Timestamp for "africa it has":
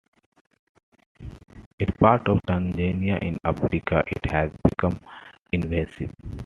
3.43-4.49